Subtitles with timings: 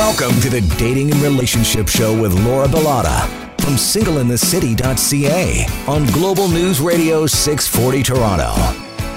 [0.00, 3.28] Welcome to the Dating and Relationship Show with Laura Bilotta
[3.60, 8.54] from singleinthecity.ca on Global News Radio 640 Toronto.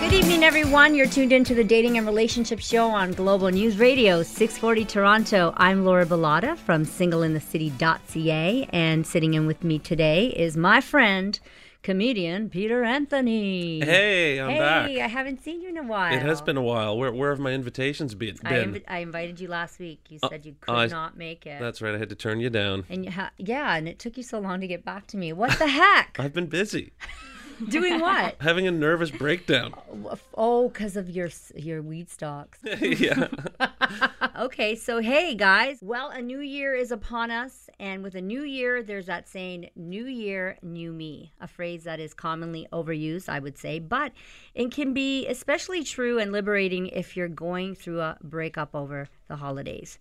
[0.01, 0.93] Good evening, everyone.
[0.93, 5.53] You're tuned into the Dating and Relationship Show on Global News Radio 640 Toronto.
[5.55, 11.39] I'm Laura Bilotta from singleinthecity.ca, and sitting in with me today is my friend,
[11.83, 13.79] comedian Peter Anthony.
[13.83, 14.89] Hey, I'm hey, back.
[14.89, 16.13] I haven't seen you in a while.
[16.13, 16.97] It has been a while.
[16.97, 18.37] Where where have my invitations been?
[18.43, 19.99] I, invi- I invited you last week.
[20.09, 21.59] You Uh, said you could not make it.
[21.59, 21.93] That's right.
[21.93, 22.85] I had to turn you down.
[22.89, 25.33] and you ha- yeah, and it took you so long to get back to me.
[25.33, 26.15] What the heck?
[26.19, 26.93] I've been busy,
[27.69, 28.35] Doing what?
[28.41, 29.73] having a nervous breakdown.
[30.35, 32.59] Oh, because of your your weed stocks.
[32.81, 33.27] yeah.
[34.39, 38.43] okay, so hey guys, well, a new year is upon us, and with a new
[38.43, 43.39] year, there's that saying, New Year, New Me, a phrase that is commonly overused, I
[43.39, 44.11] would say, but
[44.53, 49.37] it can be especially true and liberating if you're going through a breakup over the
[49.37, 49.99] holidays.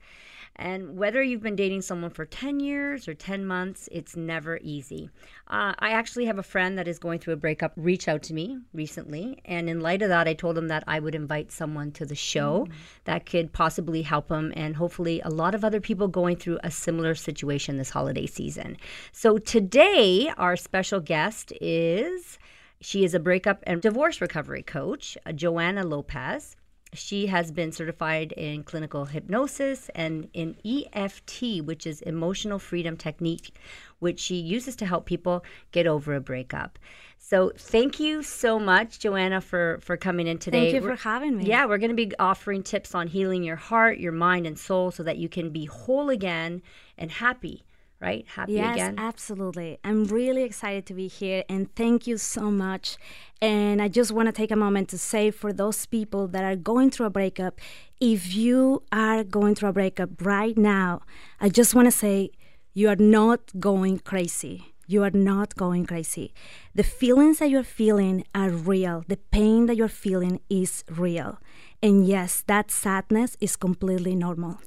[0.57, 5.09] And whether you've been dating someone for 10 years or 10 months, it's never easy.
[5.49, 8.35] Uh, I actually have a friend that is going through a breakup reach out to
[8.35, 9.41] me recently.
[9.45, 12.15] And in light of that, I told him that I would invite someone to the
[12.15, 12.69] show
[13.05, 16.71] that could possibly help him and hopefully a lot of other people going through a
[16.71, 18.77] similar situation this holiday season.
[19.13, 22.39] So today, our special guest is.
[22.81, 26.57] She is a breakup and divorce recovery coach, uh, Joana Lopez.
[26.95, 33.57] She has been certified in clinical hypnosis and in EFT, which is emotional freedom technique,
[33.99, 36.79] which she uses to help people get over a breakup.
[37.19, 40.73] So thank you so much, Joana, for for coming in today.
[40.73, 41.45] Thank you We're- for having me.
[41.47, 44.91] Yeah, we're going to be offering tips on healing your heart, your mind, and soul,
[44.91, 46.63] so that you can be whole again
[46.99, 47.63] and happy.
[48.03, 48.95] Right, happy Yes, again.
[48.99, 49.79] absolutely.
[49.85, 52.97] I'm really excited to be here and thank you so much.
[53.41, 56.57] And I just want to take a moment to say for those people that are
[56.57, 57.61] going through a breakup,
[58.01, 61.03] if you are going through a breakup right now,
[61.41, 62.33] I just want to say
[62.75, 64.75] you are not going crazy.
[64.89, 66.35] You are not going crazy.
[66.75, 69.05] The feelings that you're feeling are real.
[69.07, 71.39] The pain that you're feeling is real.
[71.81, 74.59] And yes, that sadness is completely normal.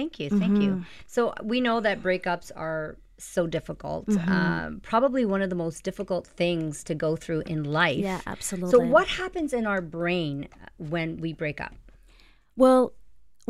[0.00, 0.30] Thank you.
[0.30, 0.84] Thank you.
[1.06, 4.08] So we know that breakups are so difficult.
[4.26, 7.98] Um, probably one of the most difficult things to go through in life.
[7.98, 8.70] Yeah, absolutely.
[8.70, 11.74] So what happens in our brain when we break up?
[12.56, 12.94] Well,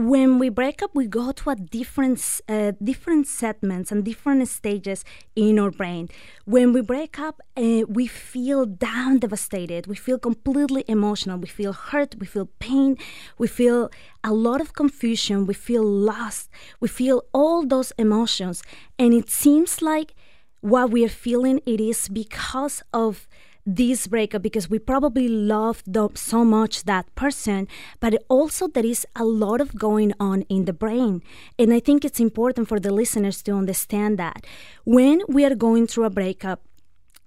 [0.08, 5.04] when we break up, we go to a different, uh, different segments and different stages
[5.36, 6.08] in our brain.
[6.44, 9.86] When we break up, uh, we feel down, devastated.
[9.86, 11.38] We feel completely emotional.
[11.38, 12.14] We feel hurt.
[12.18, 12.96] We feel pain.
[13.36, 13.90] We feel
[14.24, 15.46] a lot of confusion.
[15.46, 16.48] We feel lost.
[16.80, 18.62] We feel all those emotions,
[18.98, 20.14] and it seems like
[20.60, 23.26] what we are feeling it is because of
[23.66, 27.68] this breakup because we probably love the, so much that person
[28.00, 31.22] but also there is a lot of going on in the brain.
[31.58, 34.46] And i think it's important for the listeners to understand that
[34.84, 36.60] when we are going through a breakup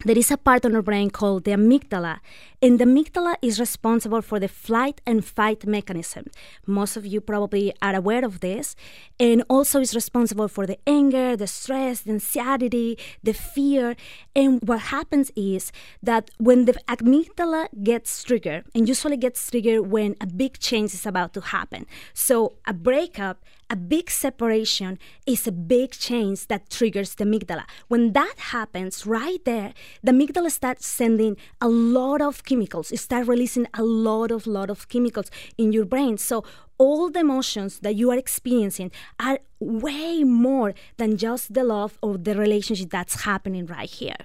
[0.04, 2.20] there is a part of our brain called the amygdala,
[2.62, 6.26] and the amygdala is responsible for the flight and fight mechanism.
[6.66, 8.76] Most of you probably are aware of this,
[9.20, 13.96] and also is responsible for the anger, the stress, the anxiety, the fear.
[14.36, 15.72] And what happens is
[16.02, 21.06] that when the amygdala gets triggered, and usually gets triggered when a big change is
[21.06, 21.86] about to happen.
[22.14, 27.64] So a breakup a big separation is a big change that triggers the amygdala.
[27.88, 32.92] When that happens, right there, the amygdala starts sending a lot of chemicals.
[32.92, 36.18] It starts releasing a lot of lot of chemicals in your brain.
[36.18, 36.44] So
[36.78, 42.18] all the emotions that you are experiencing are way more than just the love or
[42.18, 44.18] the relationship that's happening right here.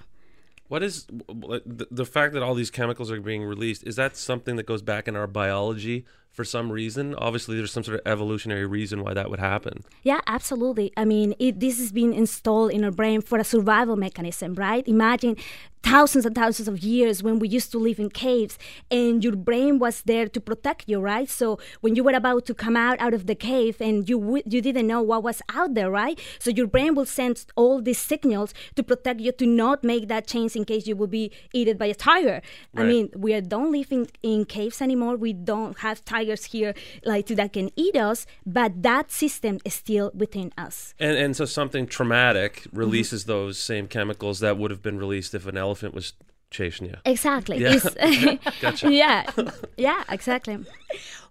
[0.68, 3.84] What is the, fact that all these chemicals are being released?
[3.84, 6.04] Is that something that goes back in our biology
[6.38, 7.16] for some reason?
[7.16, 9.82] Obviously, there's some sort of evolutionary reason why that would happen.
[10.04, 10.92] Yeah, absolutely.
[10.96, 14.86] I mean, it, this has been installed in our brain for a survival mechanism, right?
[14.86, 15.34] Imagine
[15.82, 18.58] thousands and thousands of years when we used to live in caves
[18.90, 21.28] and your brain was there to protect you, right?
[21.28, 24.42] So when you were about to come out out of the cave and you w-
[24.46, 26.18] you didn't know what was out there, right?
[26.38, 30.26] So your brain will send all these signals to protect you to not make that
[30.26, 32.42] change in case you will be eaten by a tiger.
[32.76, 35.16] I mean, we are don't live in, in caves anymore.
[35.16, 40.10] We don't have tigers here like that can eat us, but that system is still
[40.14, 40.94] within us.
[40.98, 42.78] And and so something traumatic mm-hmm.
[42.78, 46.12] releases those same chemicals that would have been released if an elephant was
[46.50, 46.96] chasing you.
[47.04, 47.58] Exactly.
[47.58, 47.74] Yeah.
[47.74, 48.92] It's- Gotcha.
[49.04, 49.30] yeah.
[49.76, 50.58] Yeah, exactly.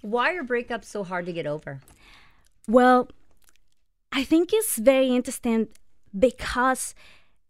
[0.01, 1.79] Why are breakups so hard to get over?
[2.67, 3.09] Well,
[4.11, 5.67] I think it's very interesting
[6.17, 6.93] because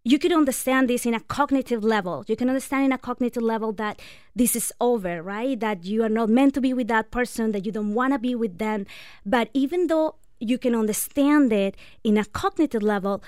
[0.04, 2.24] you could understand this in a cognitive level.
[2.28, 4.02] You can understand in a cognitive level that
[4.36, 5.60] this is over, right?
[5.60, 8.20] That you are not meant to be with that person, that you don't want to
[8.20, 8.86] be with them.
[9.26, 13.22] But even though you can understand it in a cognitive level,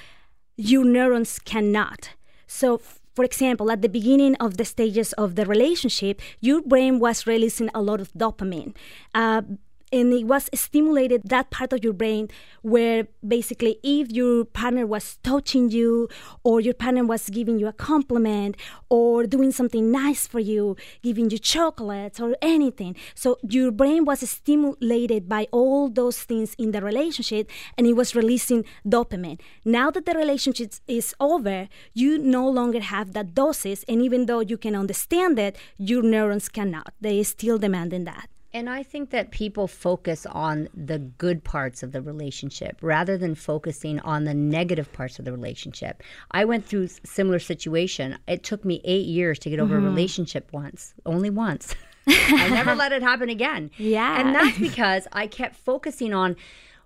[0.55, 2.11] your neurons cannot.
[2.47, 6.99] So, f- for example, at the beginning of the stages of the relationship, your brain
[6.99, 8.73] was releasing a lot of dopamine.
[9.13, 9.41] Uh,
[9.91, 12.29] and it was stimulated that part of your brain
[12.61, 16.07] where basically if your partner was touching you
[16.43, 18.55] or your partner was giving you a compliment
[18.89, 22.95] or doing something nice for you giving you chocolates or anything.
[23.15, 28.15] So your brain was stimulated by all those things in the relationship and it was
[28.15, 29.39] releasing dopamine.
[29.65, 34.41] Now that the relationship is over you no longer have that doses and even though
[34.41, 36.93] you can understand it your neurons cannot.
[37.01, 41.91] They still demanding that And I think that people focus on the good parts of
[41.91, 46.01] the relationship rather than focusing on the negative parts of the relationship.
[46.31, 48.17] I went through similar situation.
[48.27, 49.87] It took me 8 years to get over a mm-hmm.
[49.87, 51.75] relationship once, only once.
[52.07, 53.69] I never let it happen again.
[53.77, 54.19] Yeah.
[54.19, 56.35] And that's because I kept focusing on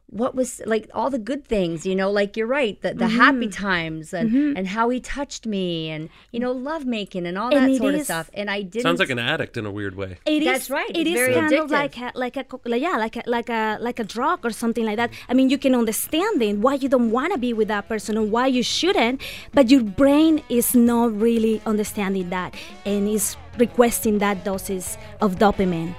[0.08, 3.18] what was like all the good things, you know, like you're right, the, the mm-hmm.
[3.18, 4.58] happy times and, mm-hmm.
[4.58, 7.78] and how he touched me and, you know, love making and all And that it
[7.78, 8.30] sort of stuff.
[8.34, 8.84] And I didn't.
[8.84, 10.18] Sounds like an addict in a weird way.
[10.26, 10.46] It is.
[10.46, 10.90] That's right.
[10.90, 11.64] It It's is very kind addictive.
[11.64, 14.52] of like a, like a like, yeah like a like a like a drug or
[14.52, 15.12] something like that.
[15.30, 18.18] I mean, you can understand it why you don't want to be with that person
[18.18, 19.22] or why you shouldn't,
[19.54, 22.54] but your brain is not really understanding that
[22.86, 25.96] and is requesting that doses of dopamine.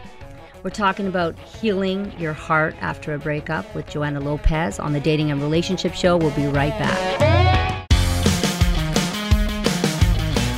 [0.65, 5.31] We're talking about healing your heart after a breakup with Joana Lopez on the Dating
[5.31, 6.17] and Relationship Show.
[6.17, 7.21] We'll be right back.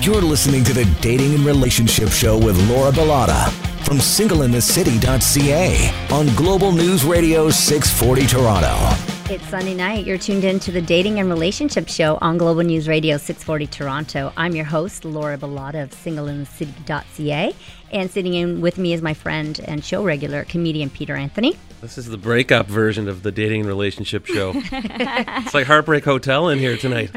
[0.07, 3.51] You're listening to the Dating and Relationship Show with Laura Bilotta
[3.85, 9.16] from singleinthecity.ca on Global News Radio 640 Toronto.
[9.29, 10.07] It's Sunday night.
[10.07, 14.33] You're tuned in to the Dating and Relationship Show on Global News Radio 640 Toronto.
[14.37, 17.53] I'm your host, Laura Bilotta of singleinthecity.ca.
[17.91, 21.59] And sitting in with me is my friend and show regular, comedian Peter Anthony.
[21.87, 24.51] This is the breakup version of the dating and relationship show.
[24.57, 27.13] it's like Heartbreak Hotel in here tonight.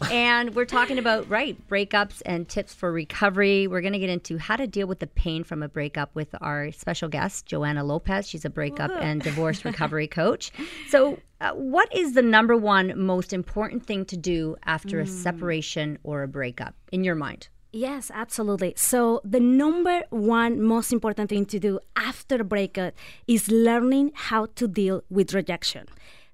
[0.10, 3.66] and we're talking about right breakups and tips for recovery.
[3.66, 6.34] We're going to get into how to deal with the pain from a breakup with
[6.40, 8.26] our special guest Joana Lopez.
[8.26, 10.50] She's a breakup and divorce recovery coach.
[10.88, 15.98] So, uh, what is the number one most important thing to do after a separation
[16.04, 17.48] or a breakup in your mind?
[17.74, 18.74] Yes, absolutely.
[18.76, 22.94] So, the number one most important thing to do after a breakup
[23.26, 25.88] is learning how to deal with rejection.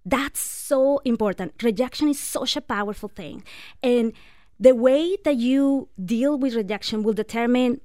[0.04, 1.62] That's so important.
[1.62, 3.42] Rejection is such a powerful thing.
[3.82, 4.12] And
[4.58, 7.81] the way that you deal with rejection will determine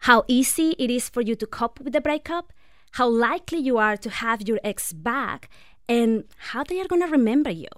[0.00, 2.52] how easy it is for you to cope with the breakup,
[2.92, 5.48] how likely you are to have your ex back,
[5.88, 7.68] and how they are going to remember you.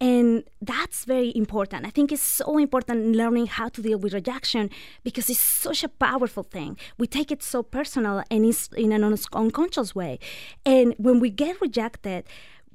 [0.00, 1.84] And that's very important.
[1.86, 4.70] I think it's so important learning how to deal with rejection
[5.04, 6.78] because it's such a powerful thing.
[6.98, 10.18] We take it so personal and it's in an unconscious way.
[10.64, 12.24] And when we get rejected,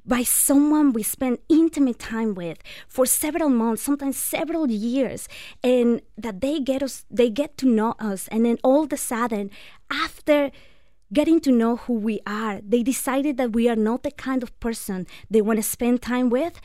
[0.08, 5.28] by someone we spend intimate time with for several months sometimes several years
[5.64, 8.98] and that they get us they get to know us and then all of a
[8.98, 9.50] sudden
[9.90, 10.52] after
[11.12, 14.60] getting to know who we are they decided that we are not the kind of
[14.60, 16.62] person they want to spend time with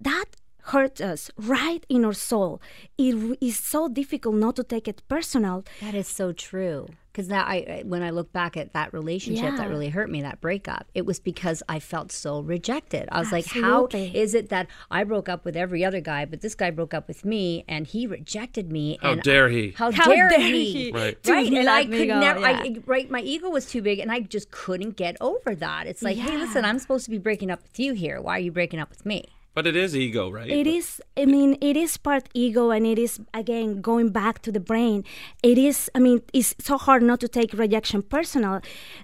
[0.00, 0.26] that
[0.64, 2.60] hurts us right in our soul
[2.98, 6.88] it is so difficult not to take it personal That is so true.
[7.10, 10.22] Because now, I I- when I look back at that relationship that really hurt me,
[10.22, 13.08] that breakup, it was because I felt so rejected.
[13.10, 16.42] I was like, how is it that I broke up with every other guy, but
[16.42, 18.98] this guy broke up with me and he rejected me?
[19.02, 19.70] How and dare he?
[19.72, 20.72] How, How dare, dare he?
[20.72, 21.18] he Right.
[21.26, 22.38] Right, and I could go, never.
[22.40, 22.62] yeah.
[22.62, 25.88] I, right, my ego was too big, and I just couldn't get over that.
[25.88, 28.20] It's like, hey, listen, I'm supposed to be breaking up with you here.
[28.20, 29.24] Why are you breaking up with me?
[29.58, 30.48] But it is ego, right?
[30.48, 34.52] It is, I mean, it is part ego and it is, again, going back to
[34.52, 35.02] the brain.
[35.42, 38.60] It is, I mean, it's so hard not to take rejection personal.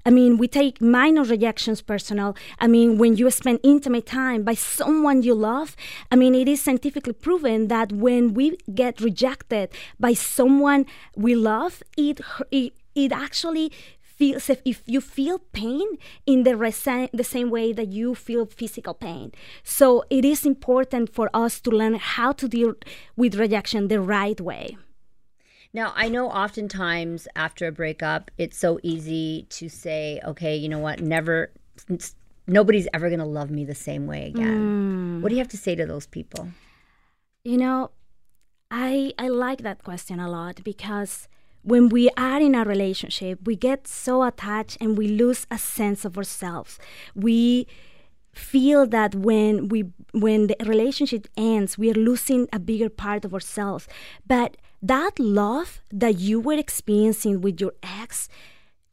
[0.06, 2.36] I mean, we take minor rejections personal.
[2.60, 5.74] I mean, when you spend intimate time by someone you love,
[6.12, 11.82] I mean, it is scientifically proven that when we get rejected by someone we love,
[11.96, 12.20] it,
[12.52, 13.72] it, it actually
[14.16, 15.86] feels if, if you feel pain
[16.26, 21.06] in the resa- the same way that you feel physical pain so it is important
[21.12, 22.74] for us to learn how to deal
[23.16, 24.76] with rejection the right way
[25.74, 30.78] Now, I know oftentimes after a breakup, it's so easy to say, okay, you know
[30.78, 31.50] what, never,
[32.46, 34.60] nobody's ever going to love me the same way again.
[34.60, 35.20] Mm.
[35.20, 36.42] What do you have to say to those people?
[37.44, 37.90] you know
[38.70, 41.28] i i like that question a lot because
[41.64, 46.04] when we are in a relationship we get so attached and we lose a sense
[46.04, 46.78] of ourselves.
[47.14, 47.66] We
[48.32, 53.32] feel that when we when the relationship ends we are losing a bigger part of
[53.32, 53.88] ourselves.
[54.26, 58.28] But that love that you were experiencing with your ex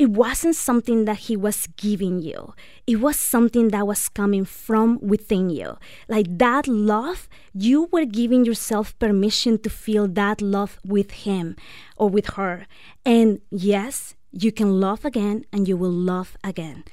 [0.01, 2.55] it wasn't something that he was giving you.
[2.87, 5.77] It was something that was coming from within you.
[6.09, 11.55] Like that love, you were giving yourself permission to feel that love with him
[11.97, 12.65] or with her.
[13.05, 16.83] And yes, you can love again and you will love again.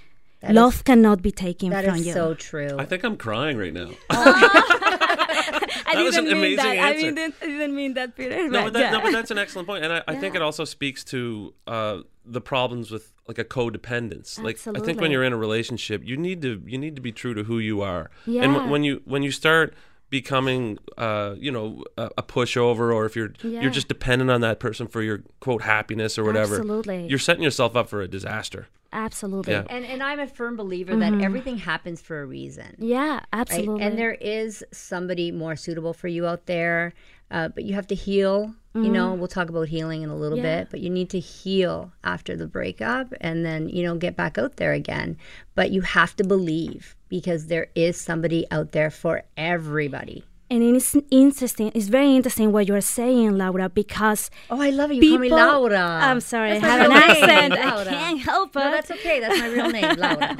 [0.42, 2.12] Love cannot be taken That from is you.
[2.12, 2.76] so true.
[2.78, 3.90] I think I'm crying right now.
[4.10, 6.84] I That was an didn't mean amazing that.
[6.84, 7.10] I answer.
[7.12, 8.48] didn't, I didn't mean that, Peter.
[8.48, 8.90] No, but but, that, yeah.
[8.90, 11.98] no, but that's an excellent point, and I, I think it also speaks to uh,
[12.24, 14.40] the problems with like a codependence.
[14.42, 17.12] Like I think when you're in a relationship, you need to you need to be
[17.12, 18.42] true to who you are, and Yeah.
[18.46, 19.74] w- when you when you start
[20.10, 23.62] becoming uh, you know a, a pushover or if you're Yeah.
[23.62, 27.06] you're just dependent on that person for your quote happiness or whatever Absolutely.
[27.08, 29.52] you're setting yourself up for a disaster Absolutely.
[29.52, 29.64] Yeah.
[29.68, 32.74] and and I'm a firm believer that everything happens for a reason.
[32.78, 33.22] Yeah, right?
[33.32, 33.84] absolutely.
[33.84, 36.94] And there is somebody more suitable for you out there,
[37.30, 38.54] uh, but you have to heal.
[38.74, 40.60] You know, we'll talk about healing in a little Yeah.
[40.60, 44.38] bit, but you need to heal after the breakup and then, you know, get back
[44.38, 45.16] out there again.
[45.56, 50.22] But you have to believe because there is somebody out there for everybody.
[50.50, 51.70] And it's interesting.
[51.74, 54.96] It's very interesting what you are saying, Laura, because Oh, I love it.
[55.02, 55.78] You call me Laura.
[55.78, 57.52] I'm sorry, I That's my have an accent.
[57.54, 58.58] I can't help it.
[58.60, 59.20] No, that's okay.
[59.20, 60.36] That's my real name, Laura.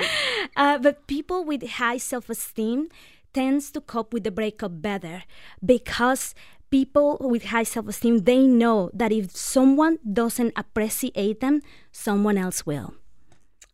[0.57, 2.89] Uh, but people with high self-esteem
[3.35, 5.25] tends to cope with the breakup better
[5.65, 6.35] because
[6.71, 11.61] people with high self-esteem they know that if someone doesn't appreciate them,
[11.93, 12.95] someone else will.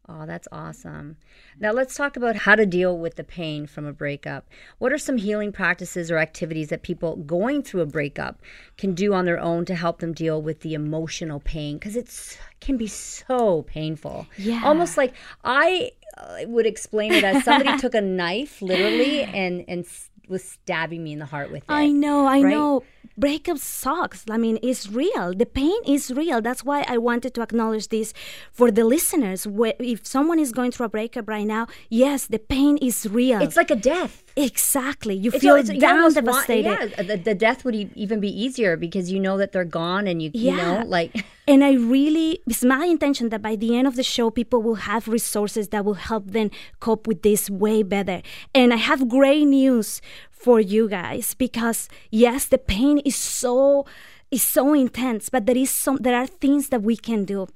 [0.06, 1.16] Oh, that's awesome.
[1.58, 4.46] Now let's talk about how to deal with the pain from a breakup.
[4.78, 8.42] What are some healing practices or activities that people going through a breakup
[8.76, 11.78] can do on their own to help them deal with the emotional pain?
[11.78, 14.26] Because it can be so painful.
[14.36, 14.60] Yeah.
[14.62, 19.86] Almost like I uh, would explain it as somebody took a knife, literally, and and
[20.28, 21.70] was stabbing me in the heart with it.
[21.72, 22.50] I know, I right?
[22.50, 22.82] know.
[23.16, 24.24] Breakup sucks.
[24.28, 25.32] I mean, it's real.
[25.34, 26.40] The pain is real.
[26.42, 28.12] That's why I wanted to acknowledge this
[28.50, 29.46] for the listeners.
[29.78, 33.40] If someone is going through a breakup right now, yes, the pain is real.
[33.40, 34.24] It's like a death.
[34.36, 35.14] exactly.
[35.14, 38.18] You It's- feel it's- you down, almost want- yeah, the, the death would e- even
[38.18, 40.84] be easier because you know that they're gone and you, you know, Yeah.
[40.86, 41.24] like.
[41.46, 44.86] And I really, it's my intention that by the end of the show, people will
[44.86, 48.22] have resources that will help them cope with this way better.
[48.54, 53.84] And I have great news for you guys because yes, the pain is so
[54.30, 57.46] is so intense, but there is some there are things that we can do.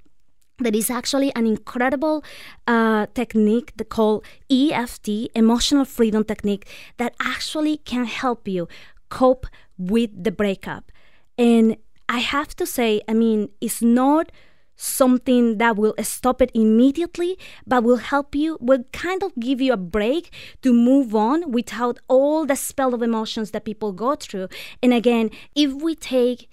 [0.58, 2.24] There is actually an incredible
[2.66, 6.66] uh, technique called EFT, Emotional Freedom Technique,
[6.96, 8.68] that actually can help you
[9.08, 9.46] cope
[9.78, 10.90] with the breakup.
[11.38, 11.76] And
[12.08, 14.32] I have to say, I mean, it's not
[14.76, 17.36] something that will stop it immediately,
[17.66, 21.98] but will help you, will kind of give you a break to move on without
[22.08, 24.48] all the spell of emotions that people go through.
[24.82, 26.48] And again, if we take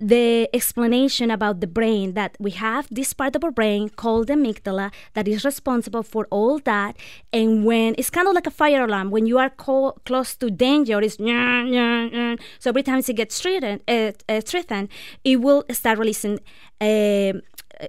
[0.00, 4.32] the explanation about the brain that we have this part of our brain called the
[4.32, 6.96] amygdala that is responsible for all that.
[7.32, 9.10] And when it's kind of like a fire alarm.
[9.10, 14.12] When you are co- close to danger it's so every time it gets threatened, uh,
[14.28, 14.88] uh, threatened
[15.24, 16.38] it will start releasing
[16.80, 17.32] uh,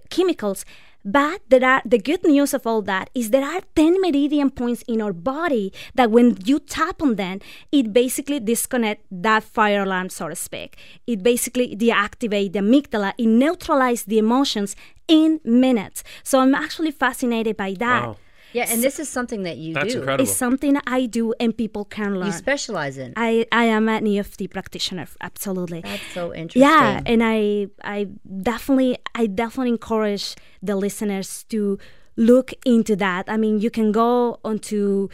[0.10, 0.66] chemicals
[1.04, 4.84] but there are the good news of all that is there are 10 meridian points
[4.88, 7.40] in our body that when you tap on them,
[7.72, 10.78] it basically disconnect that fire alarm, so to speak.
[11.08, 14.76] It basically deactivate the amygdala, it neutralize the emotions
[15.08, 16.04] in minutes.
[16.24, 18.08] So I'm actually fascinated by that.
[18.08, 18.18] Wow.
[18.54, 20.00] Yeah, and this is something that you That's do.
[20.00, 20.24] incredible.
[20.30, 22.28] It's something I do and people can learn.
[22.28, 23.14] You specialize in.
[23.16, 25.82] I, I am an EFT practitioner, absolutely.
[25.82, 26.62] That's so interesting.
[26.62, 28.08] Yeah, and I I
[28.42, 31.78] definitely I definitely encourage the listeners to
[32.18, 33.26] look into that.
[33.28, 35.10] I mean, you can go onto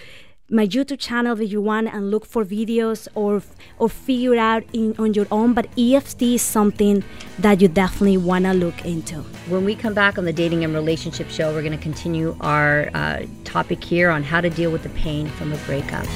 [0.49, 3.43] my YouTube channel if you want and look for videos or
[3.79, 5.53] or figure out in on your own.
[5.53, 7.03] But EFT is something
[7.39, 9.15] that you definitely want to look into.
[9.49, 12.89] When we come back on the Dating and Relationship Show, we're going to continue our
[12.93, 16.07] uh, topic here on how to deal with the pain from a breakup.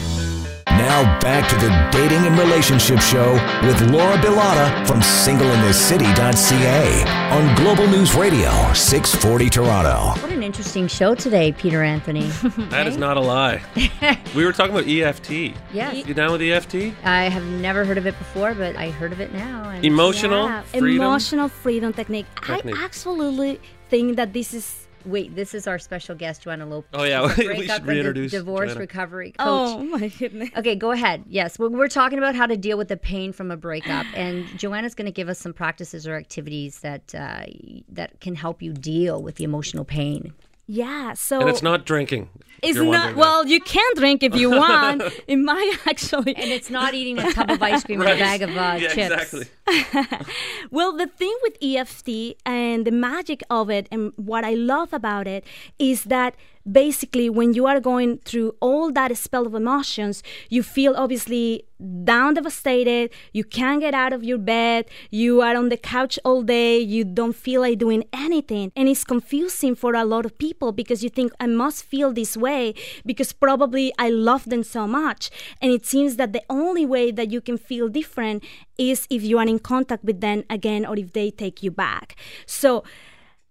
[0.78, 7.88] Now back to the Dating and Relationship Show with Laura Bilotta from singleinthecity.ca on Global
[7.88, 10.20] News Radio 640 Toronto.
[10.22, 12.28] What an interesting show today, Peter Anthony.
[12.70, 13.62] that is not a lie
[14.36, 18.08] we were talking about EFT yeah, you down with EFT I have never heard of
[18.08, 19.70] it before, but I heard of it now.
[19.70, 22.26] And emotional Yeah, freedom emotional freedom technique.
[22.42, 22.78] Technique.
[22.78, 23.60] I absolutely
[23.90, 24.81] think that this is.
[25.06, 26.90] Wait, this is our special guest, Joana Lopez.
[26.94, 28.80] Oh, yeah, She's a we should and reintroduce divorce Joana.
[28.80, 29.38] recovery coach.
[29.40, 30.50] Oh my goodness.
[30.58, 31.24] Okay, go ahead.
[31.28, 34.46] Yes, we're, we're talking about how to deal with the pain from a breakup, and
[34.50, 37.44] Joana's going to give us some practices or activities that uh,
[37.90, 40.34] that can help you deal with the emotional pain.
[40.68, 42.30] Yeah, so And it's not drinking.
[42.64, 43.20] It's not wondering that.
[43.20, 43.46] well.
[43.46, 45.02] You can drink if you want.
[45.28, 46.36] it might actually.
[46.36, 48.88] And it's not eating a tub of ice cream and a bag of uh, yeah,
[48.94, 49.34] chips.
[49.34, 50.28] exactly.
[50.72, 55.28] Well, the thing with EFT and the magic of it, and what I love about
[55.28, 55.44] it,
[55.80, 56.36] is that
[56.70, 61.66] basically when you are going through all that spell of emotions, you feel obviously
[62.04, 63.12] down, devastated.
[63.34, 64.86] You can't get out of your bed.
[65.10, 66.80] You are on the couch all day.
[66.80, 68.72] You don't feel like doing anything.
[68.76, 72.38] And it's confusing for a lot of people because you think, I must feel this
[72.38, 72.74] way
[73.06, 75.30] because probably I love them so much.
[75.62, 78.44] And it seems that the only way that you can feel different
[78.78, 82.16] is if you are in contact with them again or if they take you back.
[82.46, 82.84] So,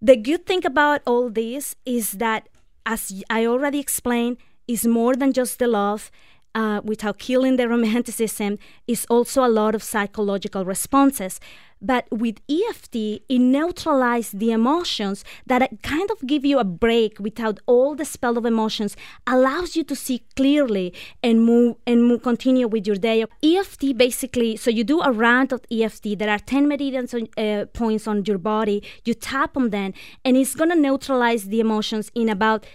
[0.03, 2.49] the good thing about all this is that,
[2.85, 6.11] as I already explained, is more than just the love.
[6.53, 11.39] Uh, without killing the romanticism, is also a lot of psychological responses.
[11.81, 12.95] But with EFT,
[13.27, 18.37] it neutralizes the emotions that kind of give you a break without all the spell
[18.37, 20.93] of emotions, allows you to see clearly
[21.23, 23.25] and move and move, continue with your day.
[23.41, 26.19] EFT basically, so you do a round of EFT.
[26.19, 28.83] There are 10 meridians uh, points on your body.
[29.03, 29.93] You tap on them,
[30.23, 32.67] and it's gonna neutralize the emotions in about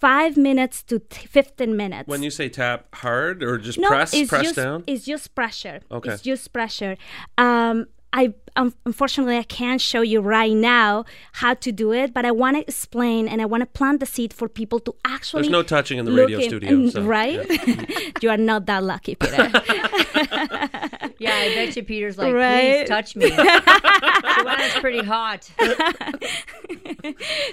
[0.00, 2.08] five minutes to t- 15 minutes.
[2.08, 4.84] When you say tap hard or just no, press it's press just, down?
[4.86, 5.80] It's just pressure.
[5.90, 6.12] Okay.
[6.12, 6.96] It's just pressure.
[7.38, 12.24] Um, I um, unfortunately I can't show you right now how to do it, but
[12.24, 15.42] I want to explain and I want to plant the seed for people to actually.
[15.42, 17.38] There's no touching in the radio in- studio, and- so, right?
[18.22, 19.50] you are not that lucky, Peter.
[21.24, 22.86] Yeah, I bet you Peter's like, Right.
[22.86, 23.30] please touch me.
[23.30, 25.50] Joana's pretty hot.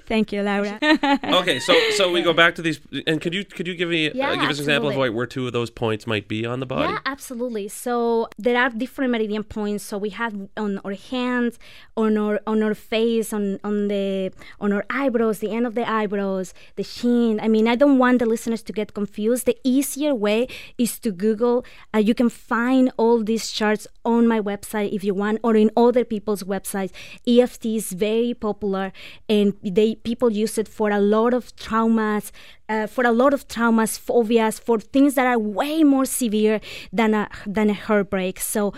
[0.08, 0.80] Thank you, Laura.
[1.42, 4.12] okay, so so we go back to these, and could you could you give me
[4.14, 6.46] Yeah, uh, give us an example of like where two of those points might be
[6.46, 6.92] on the body?
[6.92, 7.68] Yeah, absolutely.
[7.68, 9.84] So there are different meridian points.
[9.84, 11.60] So we have on our hands,
[11.96, 15.90] on our on our face, on on the on our eyebrows, the end of the
[15.90, 17.40] eyebrows, the chin.
[17.42, 19.46] I mean, I don't want the listeners to get confused.
[19.46, 20.48] The easier way
[20.78, 21.66] is to Google.
[21.94, 25.70] Uh, you can find all these charts on my website if you want, or in
[25.78, 26.92] other people's websites.
[27.28, 28.92] EFT is very popular,
[29.30, 32.32] and they people use it for a lot of traumas
[32.72, 36.60] uh, for a lot of traumas, phobias, for things that are way more severe
[36.92, 38.40] than a than a heartbreak.
[38.40, 38.74] So.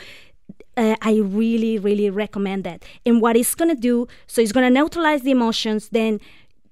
[0.75, 2.83] Uh, I really, really recommend that.
[3.05, 5.89] And what it's gonna do, so it's gonna neutralize the emotions.
[5.89, 6.19] Then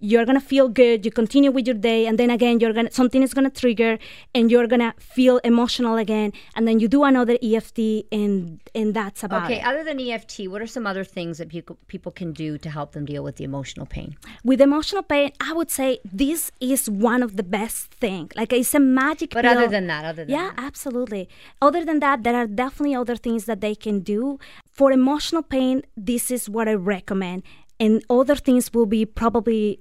[0.02, 1.06] you're gonna feel good.
[1.06, 3.98] You continue with your day, and then again, you're gonna something is gonna trigger,
[4.36, 6.34] and you're gonna feel emotional again.
[6.56, 7.80] And then you do another EFT,
[8.12, 9.66] and and that's about Okay, it.
[9.66, 12.92] other than EFT, what are some other things that people people can do to help
[12.94, 14.16] them deal with the emotional pain?
[14.44, 18.32] With emotional pain, I would say this is one of the best thing.
[18.36, 19.30] Like it's a magic.
[19.32, 19.58] But pill.
[19.58, 20.64] other than that, other than Yeah, that.
[20.70, 21.30] absolutely.
[21.62, 24.40] Other than that, there are definitely other things that they can do.
[24.72, 27.44] For emotional pain, this is what I recommend.
[27.80, 29.80] And other things will be probably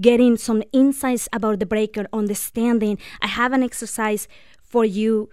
[0.00, 2.98] getting some insights about the breaker, understanding.
[3.20, 4.28] I have an exercise
[4.62, 5.28] for you.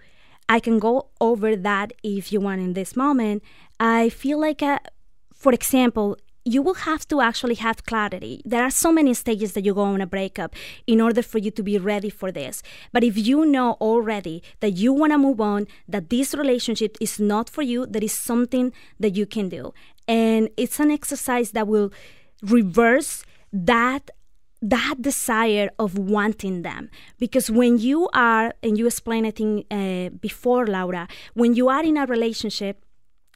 [0.48, 3.42] I can go over that if you want in this moment.
[3.78, 4.78] I feel like, uh
[5.34, 8.42] for example, you will have to actually have clarity.
[8.44, 10.54] There are so many stages that you go on a breakup
[10.86, 12.62] in order for you to be ready for this.
[12.92, 17.20] But if you know already that you want to move on, that this relationship is
[17.20, 19.72] not for you, that is something that you can do.
[20.08, 21.92] And it's an exercise that will
[22.42, 24.10] reverse that
[24.62, 30.10] that desire of wanting them because when you are and you explained i think uh,
[30.20, 32.84] before laura when you are in a relationship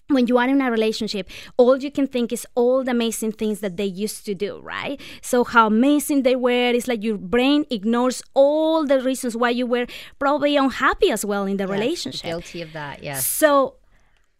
[0.08, 3.60] when you are in a relationship, all you can think is all the amazing things
[3.60, 5.00] that they used to do, right?
[5.22, 6.70] So, how amazing they were.
[6.70, 9.86] It's like your brain ignores all the reasons why you were
[10.18, 12.24] probably unhappy as well in the relationship.
[12.24, 13.26] Guilty of that, yes.
[13.26, 13.76] So,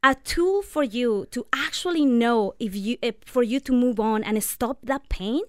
[0.03, 4.23] a tool for you to actually know if you, if, for you to move on
[4.23, 5.41] and stop that pain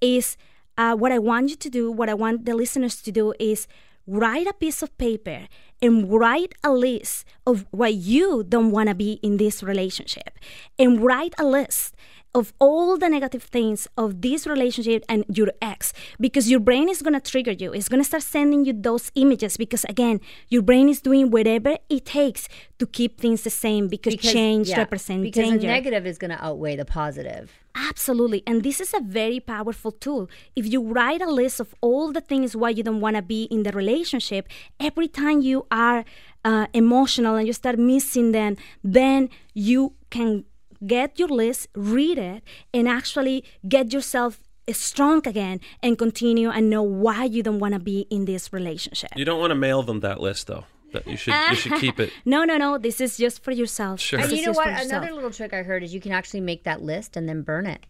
[0.00, 0.36] is
[0.80, 1.92] uh, what I want you to do.
[1.92, 3.68] What I want the listeners to do is
[4.06, 5.46] write a piece of paper
[5.82, 10.38] and write a list of what you don't want to be in this relationship,
[10.78, 11.94] and write a list
[12.34, 17.02] of all the negative things of this relationship and your ex because your brain is
[17.02, 20.62] going to trigger you it's going to start sending you those images because again your
[20.62, 25.22] brain is doing whatever it takes to keep things the same because, change yeah, represents
[25.22, 27.52] because danger the negative is going to outweigh the positive.
[27.74, 28.42] Absolutely.
[28.46, 30.28] And this is a very powerful tool.
[30.56, 33.44] If you write a list of all the things why you don't want to be
[33.44, 34.48] in the relationship,
[34.80, 36.04] every time you are
[36.44, 40.44] uh, emotional and you start missing them, then you can
[40.86, 44.40] get your list, read it, and actually get yourself
[44.72, 49.10] strong again and continue and know why you don't want to be in this relationship.
[49.16, 50.64] You don't want to mail them that list though.
[50.92, 52.12] That you should you should keep it.
[52.24, 52.76] No, no, no.
[52.78, 54.00] This is just for yourself.
[54.00, 54.18] Sure.
[54.18, 54.68] And you know what?
[54.68, 57.66] Another little trick I heard is you can actually make that list and then burn
[57.66, 57.86] it.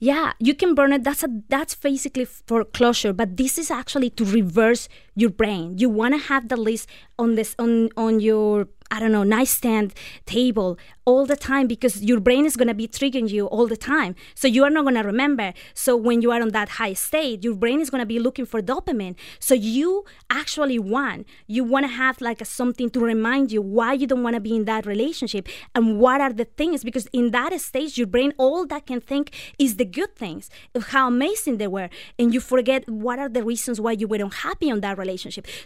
[0.00, 1.04] Yeah, you can burn it.
[1.04, 4.88] That's a that's basically for closure, but this is actually to reverse
[5.20, 5.78] your brain.
[5.78, 9.94] You want to have the list on this on on your I don't know, nightstand,
[10.26, 13.76] table all the time because your brain is going to be triggering you all the
[13.76, 14.16] time.
[14.34, 15.52] So you are not going to remember.
[15.74, 18.46] So when you are on that high state, your brain is going to be looking
[18.46, 19.14] for dopamine.
[19.38, 23.92] So you actually want, you want to have like a, something to remind you why
[23.92, 27.30] you don't want to be in that relationship and what are the things because in
[27.30, 30.50] that stage, your brain, all that can think is the good things,
[30.88, 31.90] how amazing they were.
[32.18, 35.09] And you forget what are the reasons why you were unhappy on that relationship.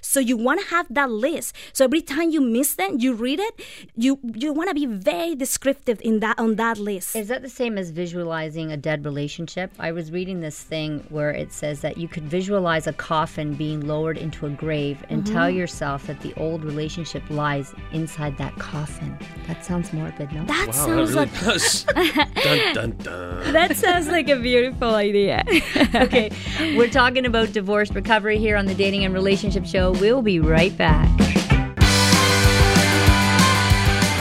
[0.01, 1.55] So you want to have that list.
[1.73, 3.61] So every time you miss them, you read it,
[3.97, 7.17] you you want to be very descriptive in that on that list.
[7.17, 9.73] Is that the same as visualizing a dead relationship?
[9.79, 13.87] I was reading this thing where it says that you could visualize a coffin being
[13.87, 15.35] lowered into a grave and mm-hmm.
[15.35, 19.17] tell yourself that the old relationship lies inside that coffin.
[19.47, 20.45] That sounds morbid, no?
[20.45, 21.85] that Wow, that sounds really like does.
[22.45, 23.53] dun dun dun.
[23.53, 25.45] that sounds like a beautiful idea.
[25.95, 26.31] okay,
[26.77, 29.93] we're talking about divorce recovery here on the Dating and Relationship Show.
[29.93, 31.09] We'll be right back.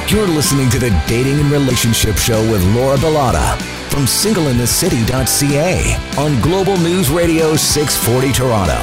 [0.10, 3.60] You're listening to the Dating and Relationship Show with Laura Bilotta
[3.92, 8.80] from singleinthecity.ca on Global News Radio 640 Toronto.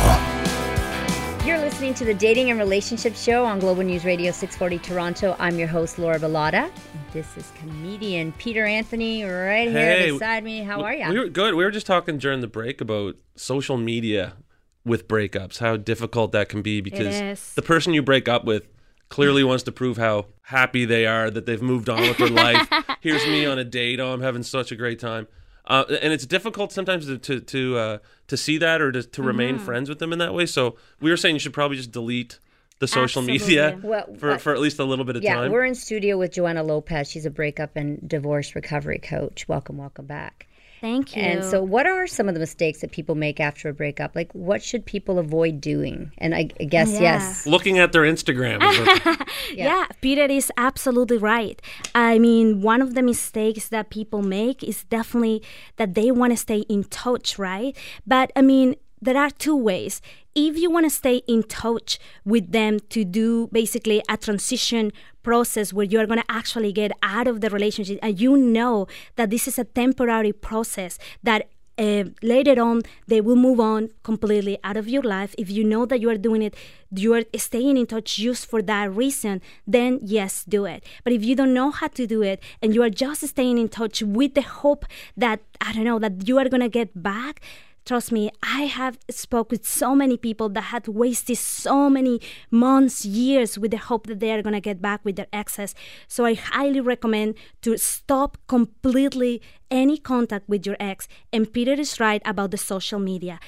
[1.46, 5.36] You're listening to the Dating and Relationship Show on Global News Radio 640 Toronto.
[5.38, 6.70] I'm your host, Laura Bilotta.
[7.14, 10.62] This is comedian Peter Anthony right here Hey, beside me.
[10.64, 11.08] How are you?
[11.08, 11.54] We were good.
[11.54, 14.34] We were just talking during the break about social media
[14.84, 18.66] with breakups, how difficult that can be because the person you break up with
[19.08, 22.68] clearly wants to prove how happy they are that they've moved on with their life.
[23.00, 24.00] Here's me on a date.
[24.00, 25.26] Oh, I'm having such a great time.
[25.66, 29.22] Uh, and it's difficult sometimes to to to, uh, to see that or to, to
[29.22, 29.64] remain Mm-hmm.
[29.64, 30.46] friends with them in that way.
[30.46, 32.38] So we were saying you should probably just delete
[32.78, 35.52] the social media Well, for, uh, for at least a little bit of yeah, time.
[35.52, 37.10] we're in studio with Joana Lopez.
[37.10, 39.46] She's a breakup and divorce recovery coach.
[39.48, 40.46] Welcome, welcome back.
[40.80, 41.22] Thank you.
[41.22, 44.14] And so, what are some of the mistakes that people make after a breakup?
[44.16, 46.10] Like, what should people avoid doing?
[46.18, 47.00] And I, I guess, Yeah.
[47.00, 47.46] yes.
[47.46, 48.62] Looking at their Instagram.
[48.62, 49.86] is a- yeah.
[50.00, 51.60] Peter is absolutely right.
[51.94, 55.42] I mean, one of the mistakes that people make is definitely
[55.76, 57.76] that they want to stay in touch, right?
[58.06, 60.00] But I mean, there are two ways.
[60.34, 65.72] If you want to stay in touch with them to do basically a transition process
[65.72, 69.48] where you're going to actually get out of the relationship and you know that this
[69.48, 74.86] is a temporary process that uh, later on they will move on completely out of
[74.86, 75.34] your life.
[75.38, 76.54] If you know that you are doing it
[76.92, 80.84] you are staying in touch just for that reason then yes do it.
[81.04, 83.68] But if you don't know how to do it and you are just staying in
[83.68, 84.84] touch with the hope
[85.16, 87.40] that i don't know that you are going to get back
[87.84, 93.04] trust me i have spoke with so many people that had wasted so many months
[93.04, 95.74] years with the hope that they are going to get back with their exes.
[96.08, 99.40] So i highly recommend to stop completely
[99.70, 103.38] any contact with your ex and peter is right about the social media.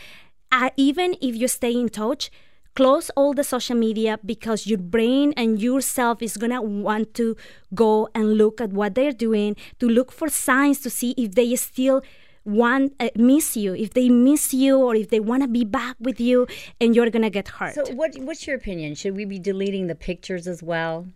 [0.50, 2.30] Uh, even if you stay in touch
[2.74, 7.36] close all the social media because your brain and yourself is gonna want to
[7.74, 11.54] go and look at what they're doing to look for signs to see if they
[11.56, 12.02] still
[12.44, 15.96] want uh, miss you if they miss you or if they want to be back
[16.00, 16.46] with you
[16.80, 18.94] and you're gonna get hurt So, what what's your opinion?
[18.94, 21.06] Should we be deleting the pictures as well?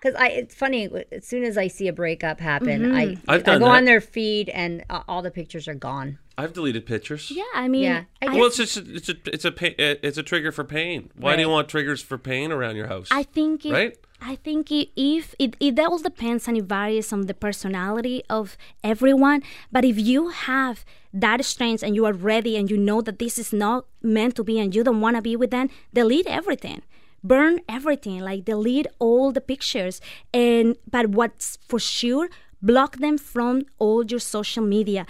[0.00, 0.90] Because I, it's funny.
[1.12, 3.30] As soon as I see a breakup happen, I Mm-hmm.
[3.30, 3.76] I've I go that.
[3.78, 6.18] on their feed and uh, all the pictures are gone.
[6.36, 7.30] I've deleted pictures.
[7.30, 10.22] yeah i mean Yeah, I Well, it's just it's a it's a pa- it's a
[10.22, 11.10] trigger for pain.
[11.16, 13.08] Why do you want triggers for pain around your house?
[13.10, 13.96] I think it, Right?
[14.26, 19.42] I think if it, it all depends and it varies on the personality of everyone.
[19.70, 23.38] But if you have that strength and you are ready and you know that this
[23.38, 26.80] is not meant to be and you don't want to be with them, delete everything.
[27.22, 30.00] Burn everything, like delete all the pictures.
[30.32, 32.30] And but what's for sure,
[32.62, 35.06] block them from all your social media.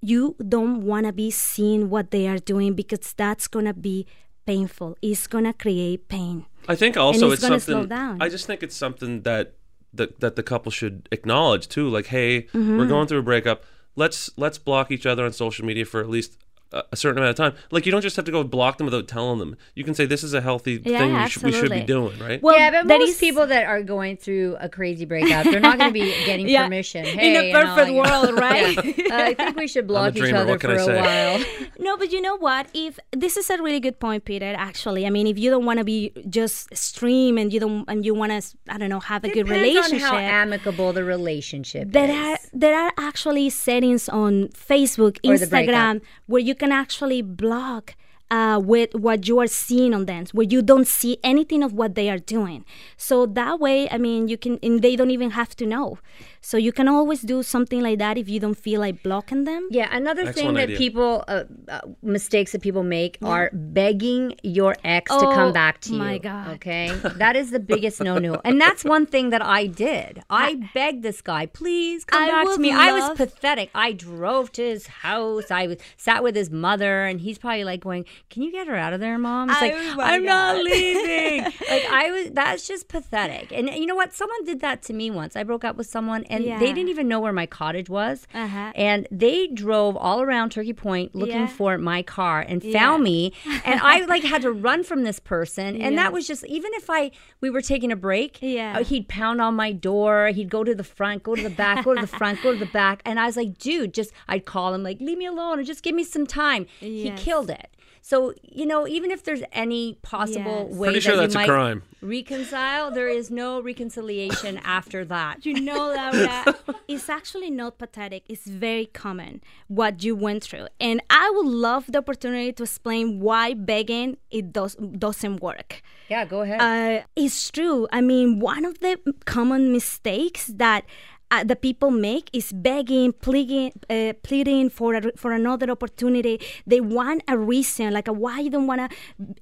[0.00, 4.06] You don't want to be seeing what they are doing because that's gonna be
[4.46, 4.96] painful.
[5.02, 6.46] It's gonna create pain.
[6.68, 7.88] I think also it's it's, something.
[8.20, 9.54] I just think it's something that
[9.94, 11.88] that that the couple should acknowledge too.
[11.88, 12.78] Like, hey, Mm-hmm.
[12.78, 13.64] we're going through a breakup.
[13.96, 16.38] Let's let's block each other on social media for at least
[16.72, 17.54] a, a certain amount of time.
[17.70, 19.56] Like, you don't just have to go block them without telling them.
[19.74, 22.18] You can say this is a healthy Yeah, thing we should, we should be doing,
[22.18, 22.42] right?
[22.42, 25.60] Well, yeah, but there most is- people that are going through a crazy breakup, they're
[25.60, 27.04] not going to be getting Yeah, permission.
[27.06, 28.84] in Hey, a you know, perfect like- world, right?
[28.84, 28.92] Yeah.
[29.12, 31.00] Uh, I think we should block each other what can for I a say?
[31.36, 31.68] while.
[31.78, 32.66] No, but you know what?
[32.72, 34.54] If this is a really good point, Peter.
[34.56, 38.06] Actually, I mean, if you don't want to be just stream and you don't and
[38.06, 40.04] you want to, I don't know, have a good relationship.
[40.10, 42.16] on how amicable the relationship there is.
[42.16, 45.34] are there are actually settings on Facebook, Or.
[45.34, 47.96] Instagram, where you can actually block
[48.30, 51.96] uh, with what you are seeing on them, where you don't see anything of what
[51.96, 52.64] they are doing.
[52.96, 55.98] So that way, I mean, you can, and they don't even have to know.
[56.44, 59.68] So you can always do something like that if you don't feel like blocking them.
[59.70, 60.76] Yeah, another thing that idea.
[60.76, 65.80] people uh, uh, mistakes that people make are begging your ex to Oh, come back
[65.82, 65.98] to you.
[65.98, 66.48] my God.
[66.54, 70.22] Okay, that is the biggest no-no, and that's one thing that I did.
[70.28, 72.72] I begged this guy, please come I back to would me.
[72.72, 73.70] I was pathetic.
[73.74, 75.50] I drove to his house.
[75.50, 78.76] I was sat with his mother, and he's probably like going, "Can you get her
[78.76, 81.44] out of there, mom?" It's like, Oh I'm not leaving.
[81.70, 82.30] like I was.
[82.32, 83.52] That's just pathetic.
[83.52, 84.12] And you know what?
[84.12, 85.36] Someone did that to me once.
[85.36, 86.58] I broke up with someone, and Yeah.
[86.58, 88.26] they didn't even know where my cottage was.
[88.34, 88.72] Uh-huh.
[88.74, 91.46] And they drove all around Turkey Point looking Yeah.
[91.46, 92.78] for my car and Yeah.
[92.78, 93.32] found me.
[93.64, 95.80] And I like had to run from this person.
[95.80, 98.78] And that was just even if I we were taking a break, Yeah.
[98.78, 100.28] uh, he'd pound on my door.
[100.34, 102.58] He'd go to the front, go to the back, go to the front, go to
[102.58, 103.02] the back.
[103.04, 105.82] And I was like, dude, just I'd call him like, leave me alone or just
[105.82, 106.66] give me some time.
[106.80, 107.68] He killed it.
[108.04, 110.76] So you know, even if there's any possible Yes.
[110.78, 111.82] way Pretty that sure you that's a might crime.
[112.02, 115.46] reconcile, there is no reconciliation after that.
[115.46, 116.44] You know, Laura,
[116.88, 118.24] it's actually not pathetic.
[118.28, 123.20] It's very common what you went through, and I would love the opportunity to explain
[123.20, 125.80] why begging it does doesn't work.
[126.08, 126.60] Yeah, go ahead.
[126.60, 127.86] Uh, it's true.
[127.92, 130.84] I mean, one of the common mistakes that
[131.32, 136.38] uh, the people make is begging, pleading, uh, pleading for a, for another opportunity.
[136.66, 138.90] They want a reason, like a why you don't want to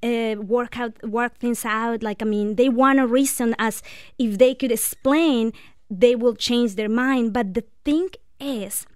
[0.07, 2.01] uh, work out, work things out.
[2.01, 3.83] Like I mean, they want a reason as
[4.17, 5.51] if they could explain,
[5.89, 7.33] they will change their mind.
[7.33, 8.87] But the thing is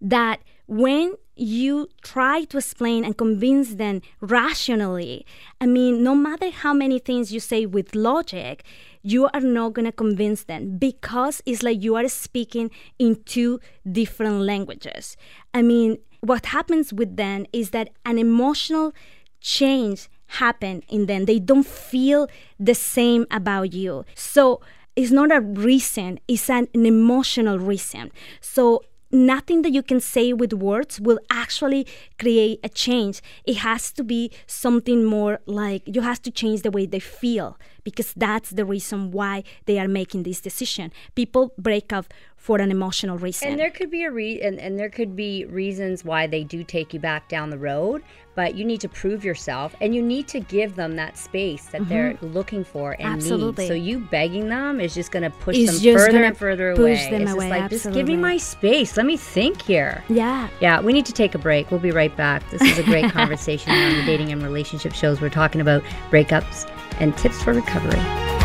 [0.00, 5.24] that when you try to explain and convince them rationally,
[5.60, 8.64] I mean, no matter how many things you say with logic,
[9.02, 13.60] you are not going to convince them because it's like you are speaking in two
[13.90, 15.16] different languages.
[15.54, 18.92] I mean, what happens with them is that an emotional
[19.40, 21.24] change happen in them.
[21.24, 24.04] They don't feel the same about you.
[24.14, 24.60] So
[24.96, 28.10] it's not a reason, it's an, an emotional reason.
[28.40, 31.86] So nothing that you can say with words will actually
[32.18, 33.20] create a change.
[33.44, 37.58] It has to be something more like you have to change the way they feel
[37.84, 40.92] because that's the reason why they are making this decision.
[41.14, 43.48] People break up for an emotional reason.
[43.48, 46.64] And there could be a re- and, and there could be reasons why they do
[46.64, 48.02] take you back down the road,
[48.36, 51.86] but you need to prove yourself and you need to give them that space that
[51.88, 52.28] they're mm-hmm.
[52.28, 53.64] looking for and Absolutely.
[53.64, 53.68] need.
[53.68, 57.00] So you begging them is just going to push It's them further and further push
[57.02, 57.10] away.
[57.10, 58.96] them it's away, just like just give me my space.
[58.96, 60.02] Let me think here.
[60.08, 60.48] yeah.
[60.60, 61.70] Yeah, we need to take a break.
[61.70, 62.48] We'll be right back.
[62.50, 65.20] This is a great conversation on the dating and relationship shows.
[65.20, 66.70] We're talking about breakups
[67.00, 68.37] and tips for recovery.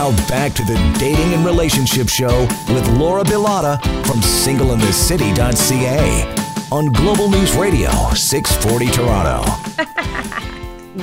[0.00, 7.28] Now back to the Dating and Relationship Show with Laura Bilotta from singleinthecity.ca on Global
[7.28, 9.44] News Radio 640 Toronto.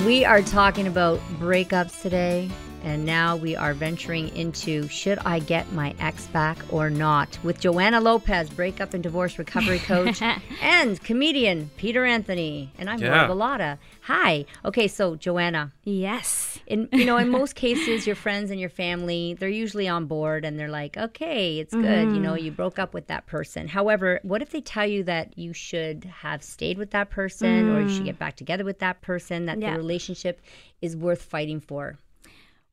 [0.03, 2.49] We are talking about breakups today,
[2.87, 7.59] and now we are venturing into should I get my ex back or not with
[7.59, 10.21] Joana Lopez, breakup and divorce recovery coach,
[10.61, 12.71] and comedian Peter Anthony.
[12.79, 13.27] And I'm Yeah.
[13.27, 13.77] Laura Bilotta.
[14.03, 14.45] Hi.
[14.63, 16.59] Okay, so Joana, Yes.
[16.65, 20.45] in you know, in most cases, your friends and your family, they're usually on board
[20.45, 21.83] and they're like, okay, it's good.
[21.83, 22.21] You Mm-hmm.
[22.21, 23.67] know, you broke up with that person.
[23.67, 27.81] However, what if they tell you that you should have stayed with that person or
[27.81, 29.61] you should get back together with that person, that Mm.
[29.63, 29.71] Yeah.
[29.73, 30.39] the relationship
[30.81, 31.97] is worth fighting for?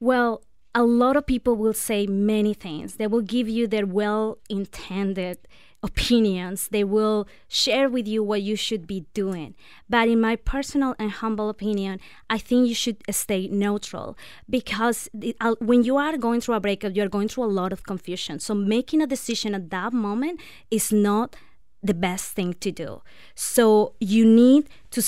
[0.00, 0.42] Well,
[0.74, 2.96] a lot of people will say many things.
[2.96, 5.38] They will give you their well intended
[5.84, 6.68] opinions.
[6.68, 9.54] They will share with you what you should be doing.
[9.88, 14.16] But in my personal and humble opinion, I think you should stay neutral
[14.48, 15.08] because
[15.40, 18.40] uh, when you are going through a breakup, you're going through a lot of confusion.
[18.40, 21.36] So making a decision at that moment is not
[21.84, 23.02] the best thing to do.
[23.34, 25.02] So you need to.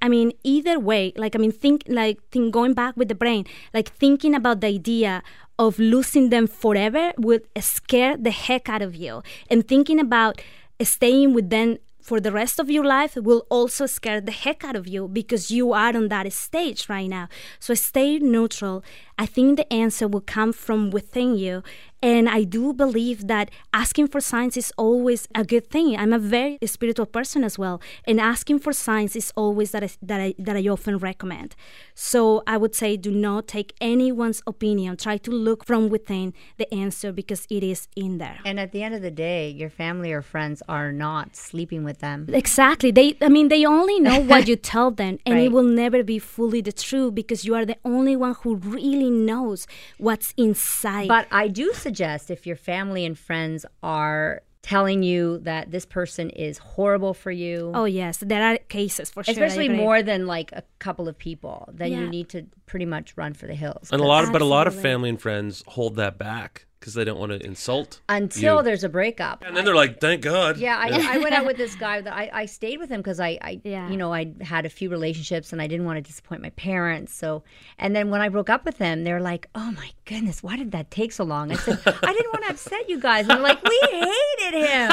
[0.00, 3.44] i mean, either way, like I mean, think like think going back with the brain,
[3.74, 5.22] like thinking about the idea
[5.58, 10.40] of losing them forever would scare the heck out of you, and thinking about
[10.82, 14.74] staying with them for the rest of your life will also scare the heck out
[14.74, 17.28] of you because you are on that stage right now.
[17.58, 18.82] So stay neutral.
[19.20, 21.62] I think the answer will come from within you.
[22.02, 25.98] And I do believe that asking for signs is always a good thing.
[25.98, 29.90] I'm a very spiritual person as well, and asking for signs is always that I,
[30.00, 31.54] that I, that I often recommend.
[31.94, 34.96] So I would say do not take anyone's opinion.
[34.96, 38.38] Try to look from within the answer because it is in there.
[38.46, 41.98] And at the end of the day, your family or friends are not sleeping with
[41.98, 42.24] them.
[42.32, 42.90] Exactly.
[42.90, 45.44] They I mean they only know what you tell them and Right.
[45.44, 49.09] it will never be fully the truth because you are the only one who really
[49.10, 49.66] knows
[49.98, 51.08] what's inside.
[51.08, 56.28] But I do suggest if your family and friends are telling you that this person
[56.30, 59.32] is horrible for you, oh yes, there are cases for sure.
[59.32, 63.32] Especially more than like a couple of people, then you need to pretty much run
[63.32, 63.88] for the hills.
[63.90, 66.94] And a lot of, but a lot of family and friends hold that back because
[66.94, 68.62] they don't want to insult until you.
[68.62, 69.44] there's a breakup.
[69.46, 72.12] And then they're like, "Thank God." Yeah, I, I went out with this guy that
[72.12, 73.90] I, I stayed with him because I, I Yeah.
[73.90, 77.12] you know, I had a few relationships and I didn't want to disappoint my parents.
[77.14, 77.44] So,
[77.78, 80.72] and then when I broke up with him, they're like, "Oh my goodness, why did
[80.72, 83.38] that take so long?" I said, "I didn't want to upset you guys." And they're
[83.52, 84.90] like, "We hated him."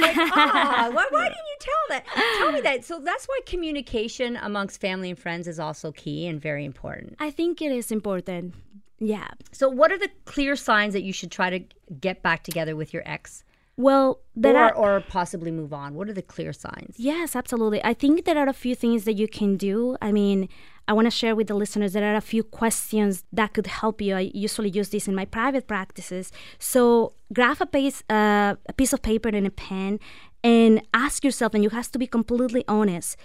[0.00, 2.04] Like, "Ah, why, why didn't you tell that?
[2.38, 2.84] Tell me that.
[2.84, 7.14] So that's why communication amongst family and friends is also key and very important.
[7.20, 8.54] I think it is important.
[8.98, 9.28] Yeah.
[9.52, 11.60] So, what are the clear signs that you should try to
[12.00, 13.44] get back together with your ex,
[13.76, 15.94] Well, there or, are or possibly move on?
[15.94, 16.96] What are the clear signs?
[16.98, 17.82] Yes, absolutely.
[17.84, 19.96] I think there are a few things that you can do.
[20.02, 20.48] I mean,
[20.88, 24.00] I want to share with the listeners there are a few questions that could help
[24.00, 24.16] you.
[24.16, 26.32] I usually use this in my private practices.
[26.58, 30.00] So, grab a piece, uh, a piece of paper and a pen
[30.42, 33.16] and ask yourself, and you have to be completely honest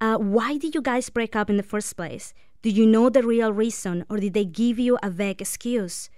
[0.00, 2.32] uh, why did you guys break up in the first place?
[2.62, 6.10] Do you know the real reason, or did they give you a vague excuse?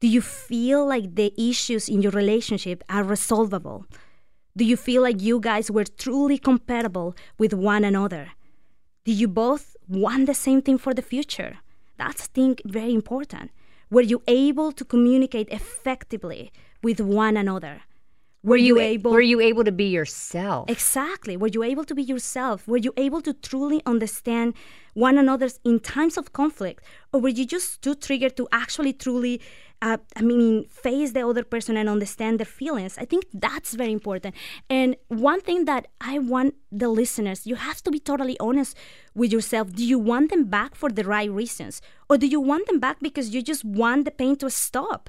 [0.00, 3.84] Do you feel like the issues in your relationship are resolvable?
[4.56, 8.30] Do you feel like you guys were truly compatible with one another?
[9.04, 11.58] Do you both want the same thing for the future?
[11.98, 13.50] That's, I think, very important.
[13.90, 16.52] Were you able to communicate effectively
[16.82, 17.82] with one another?
[18.42, 19.12] Were you able?
[19.12, 20.68] Were you able to be yourself?
[20.68, 21.36] Exactly.
[21.36, 22.66] Were you able to be yourself?
[22.66, 24.54] Were you able to truly understand
[24.94, 26.84] one another's in times of conflict?
[27.12, 29.40] Or were you just too triggered to actually truly,
[29.80, 32.98] uh, I mean, face the other person and understand their feelings?
[32.98, 34.34] I think that's very important.
[34.68, 38.76] And one thing that I want the listeners, you have to be totally honest
[39.14, 39.72] with yourself.
[39.72, 41.80] Do you want them back for the right reasons?
[42.08, 45.08] Or do you want them back because you just want the pain to stop?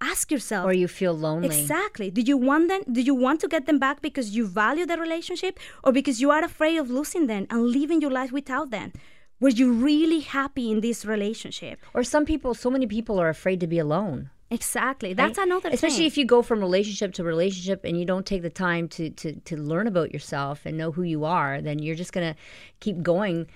[0.00, 0.64] Ask yourself.
[0.64, 1.46] or you feel lonely?
[1.48, 2.08] Exactly.
[2.08, 2.82] Do you want them?
[2.92, 6.30] Do you want to get them back because you value the relationship, or because you
[6.30, 8.92] are afraid of losing them and living your life without them?
[9.40, 11.78] Were you really happy in this relationship?
[11.94, 14.30] Or some people, so many people are afraid to be alone.
[14.50, 15.12] Exactly.
[15.12, 16.06] That's another Especially thing.
[16.06, 19.34] if you go from relationship to relationship and you don't take the time to, to,
[19.40, 22.40] to learn about yourself and know who you are, then you're just going to
[22.80, 23.46] keep going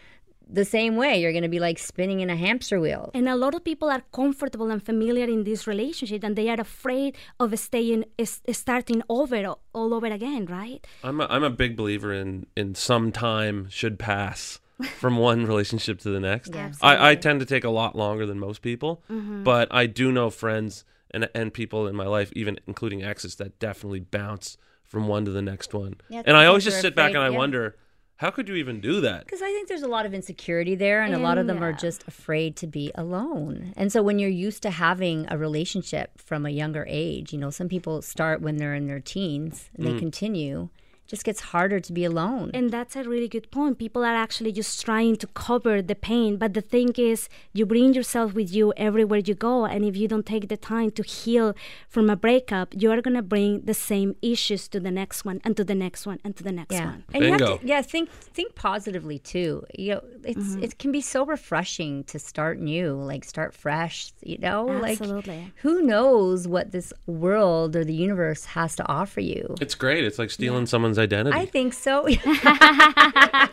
[0.49, 1.19] the same way.
[1.21, 3.11] You're going to be like spinning in a hamster wheel.
[3.15, 6.61] and a lot of people are comfortable and familiar in this relationship, and they are
[6.61, 10.45] afraid of staying, is- starting over all over again.
[10.45, 10.87] Right?
[11.03, 15.99] I'm a, I'm a big believer in in some time should pass from one relationship
[16.01, 16.55] to the next.
[16.83, 19.45] I, I tend to take a lot longer than most people, Mm-hmm.
[19.45, 23.59] but I do know friends and and people in my life, even including exes, that
[23.59, 25.97] definitely bounce from one to the next one.
[26.09, 27.37] Yeah, and I always just sit back and I yeah.
[27.37, 27.77] wonder,
[28.17, 29.25] how could you even do that?
[29.25, 31.73] Because I think there's a lot of insecurity there, and a lot of them are
[31.73, 33.73] just afraid to be alone.
[33.77, 37.51] And so when you're used to having a relationship from a younger age, you know,
[37.51, 40.69] some people start when they're in their teens and they continue.
[41.05, 42.51] It just gets harder to be alone.
[42.55, 43.79] And that's a really good point.
[43.79, 46.37] People are actually just trying to cover the pain.
[46.37, 49.67] But the thing is, you bring yourself with you everywhere you go.
[49.67, 51.55] And if you don't take the time to heal
[51.89, 55.41] from a breakup, you are going to bring the same issues to the next one
[55.45, 57.05] and to the next one and to the next yeah, one.
[57.13, 57.59] and you have Bingo.
[57.59, 59.65] to, yeah, think think positively too.
[59.77, 60.65] You know, it's mm-hmm.
[60.65, 64.13] it can be so refreshing to start new, like start fresh.
[64.23, 65.39] You know, Absolutely.
[65.39, 69.55] like who knows what this world or the universe has to offer you.
[69.61, 70.05] It's great.
[70.05, 71.37] It's like stealing someone's identity.
[71.37, 72.07] I think so.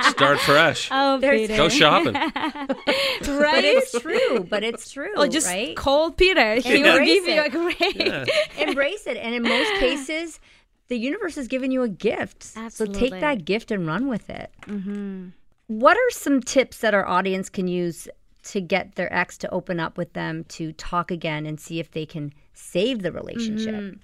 [0.10, 0.90] Start fresh.
[0.92, 1.58] Oh, There's- Peter.
[1.58, 2.14] Go shopping.
[2.94, 4.46] but it's true.
[4.50, 5.12] But it's true.
[5.18, 5.76] Or just right?
[5.76, 6.56] call Peter.
[6.56, 7.52] He will Embrace give you a it.
[7.52, 8.30] great.
[8.68, 9.18] Embrace it.
[9.18, 10.40] And in most cases,
[10.88, 12.44] the universe has given you a gift.
[12.44, 13.10] So Absolutely.
[13.10, 14.52] take that gift and run with it.
[14.68, 15.30] Mm-hmm.
[15.68, 18.08] What are some tips that our audience can use
[18.44, 21.92] to get their ex to open up with them to talk again and see if
[21.92, 23.76] they can save the relationship?
[23.76, 24.00] Mm-hmm.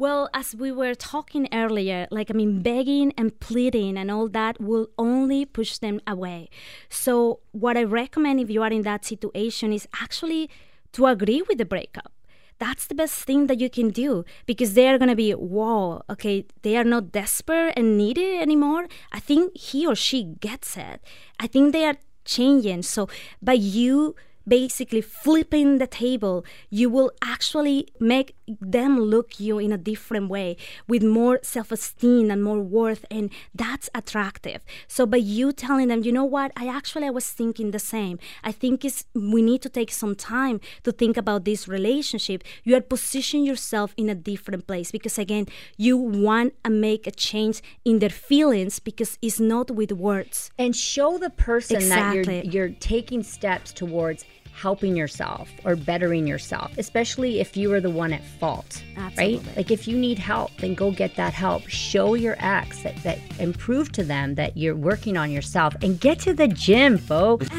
[0.00, 4.60] Well, as we were talking earlier, like I mean, begging and pleading and all that
[4.60, 6.50] will only push them away.
[6.88, 10.50] So, what I recommend if you are in that situation is actually
[10.92, 12.12] to agree with the breakup.
[12.60, 16.02] That's the best thing that you can do because they are going to be, whoa,
[16.08, 18.86] okay, they are not desperate and needy anymore.
[19.10, 21.02] I think he or she gets it.
[21.40, 22.82] I think they are changing.
[22.82, 23.08] So,
[23.42, 24.14] by you
[24.48, 30.56] basically flipping the table, you will actually make them look you in a different way
[30.86, 34.62] with more self-esteem and more worth and that's attractive.
[34.86, 38.18] So by you telling them, you know what, I actually I was thinking the same.
[38.42, 42.42] I think it's we need to take some time to think about this relationship.
[42.64, 47.10] You are positioning yourself in a different place because again, you want to make a
[47.10, 50.50] change in their feelings because it's not with words.
[50.58, 52.42] And show the person that Exactly.
[52.50, 54.24] you're you're taking steps towards
[54.58, 59.38] helping yourself or bettering yourself, especially if you are the one at fault, Absolutely.
[59.38, 59.56] right?
[59.56, 61.68] Like if you need help, then go get that help.
[61.68, 66.00] Show your ex that, that and prove to them that you're working on yourself and
[66.00, 67.48] get to the gym, folks.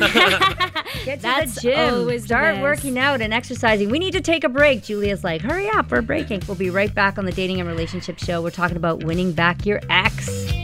[1.05, 2.19] get to That's the gym.
[2.19, 3.89] Start working out and exercising.
[3.89, 4.83] We need to take a break.
[4.83, 6.43] Julia's like, hurry up, we're breaking.
[6.47, 8.41] We'll be right back on the Dating and Relationship Show.
[8.41, 10.58] We're talking about winning back your ex.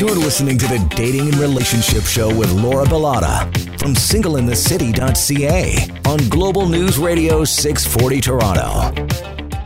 [0.00, 3.44] You're listening to the Dating and Relationship Show with Laura Bilotta
[3.78, 9.04] from singleinthecity.ca on Global News Radio 640 Toronto.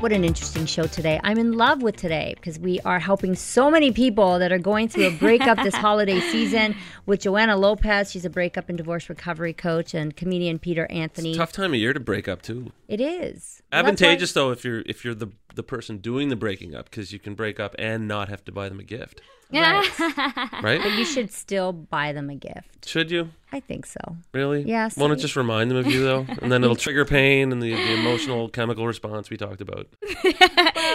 [0.00, 1.20] What an interesting show today.
[1.22, 4.88] I'm in love with today because we are helping so many people that are going
[4.88, 6.74] through a breakup this holiday season
[7.06, 8.10] with Joana Lopez.
[8.10, 11.36] She's a breakup and divorce recovery coach and comedian Peter Anthony.
[11.36, 12.72] Tough time of year to break up too.
[12.88, 13.62] It is.
[13.72, 16.90] Well, that's Advantageous though if you're if you're the the person doing the breaking up
[16.90, 19.20] because you can break up and not have to buy them a gift,
[19.60, 20.80] why- right?
[20.82, 22.86] But you should still buy them a gift.
[22.86, 24.00] Should you I think so.
[24.32, 24.62] really?
[24.62, 24.96] Yes.
[24.96, 27.72] Want to just remind them of you though, and then it'll trigger pain and the,
[27.72, 29.86] the emotional chemical response we talked about.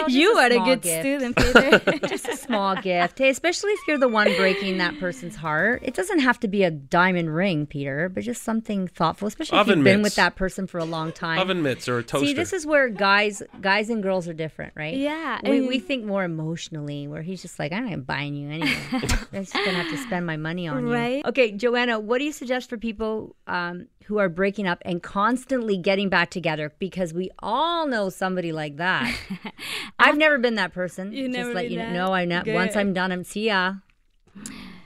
[0.08, 1.00] you a are a good gift.
[1.00, 1.98] student, Peter.
[2.08, 3.18] Just a small gift.
[3.18, 5.82] Hey, especially if you're the one breaking that person's heart.
[5.84, 9.66] It doesn't have to be a diamond ring, Peter, but just something thoughtful, especially if
[9.66, 11.38] you've been with that person for a long time.
[11.38, 12.26] Oven mitts or a toaster.
[12.26, 14.96] See, this is where guys, guys and girls are different, right?
[14.96, 17.06] Yeah, we, and- we think more emotionally.
[17.08, 18.76] Where he's just like, I'm not buying you anyway.
[18.92, 20.92] I'm just gonna have to spend my money on you.
[20.92, 21.24] Right.
[21.26, 25.76] Okay, Joana, what do you suggest for people um, who are breaking up and constantly
[25.76, 26.72] getting back together?
[26.78, 29.14] Because we all know somebody like that.
[29.98, 31.12] I've never been that person.
[31.12, 32.06] You just never let been you know.
[32.06, 32.46] No, I'm not.
[32.46, 33.74] Once I'm done, I'm see ya.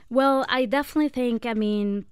[0.09, 2.05] Well, I definitely think, I mean,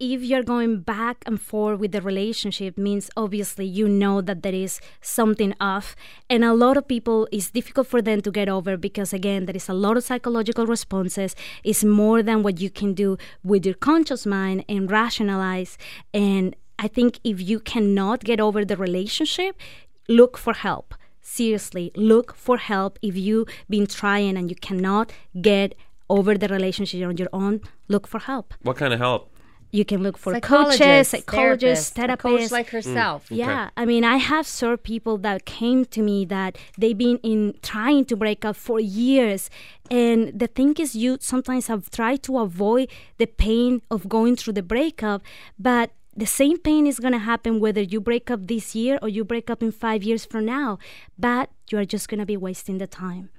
[0.00, 4.54] if you're going back and forth with the relationship means obviously you know that there
[4.54, 5.94] is something off
[6.30, 9.54] and a lot of people it's difficult for them to get over because again there
[9.54, 13.74] is a lot of psychological responses it's more than what you can do with your
[13.74, 15.76] conscious mind and rationalize
[16.14, 19.54] and i think if you cannot get over the relationship
[20.08, 25.74] look for help seriously look for help if you've been trying and you cannot get
[26.08, 29.30] over the relationship on your own look for help what kind of help?
[29.72, 33.28] you can look for Psychologists, coaches psychologists therapists, a coach like herself.
[33.28, 37.18] Mm, yeah i mean i have served people that came to me that they've been
[37.22, 39.48] in trying to break up for years
[39.90, 44.54] and the thing is you sometimes have tried to avoid the pain of going through
[44.54, 45.22] the breakup
[45.58, 49.08] but the same pain is going to happen whether you break up this year or
[49.08, 50.78] you break up in five years from now
[51.18, 53.30] but you are just going to be wasting the time